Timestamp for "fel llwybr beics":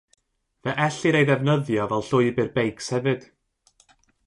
1.93-2.91